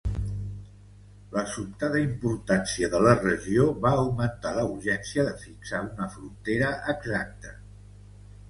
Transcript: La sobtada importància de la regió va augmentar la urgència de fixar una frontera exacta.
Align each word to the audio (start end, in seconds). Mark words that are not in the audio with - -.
La 1.33 1.41
sobtada 1.55 1.99
importància 2.05 2.89
de 2.95 3.01
la 3.07 3.13
regió 3.19 3.67
va 3.85 3.91
augmentar 3.99 4.55
la 4.57 4.67
urgència 4.71 5.29
de 5.29 5.37
fixar 5.45 5.83
una 5.91 6.09
frontera 6.17 6.73
exacta. 6.97 7.55